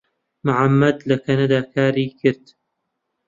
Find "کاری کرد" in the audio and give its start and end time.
1.73-2.45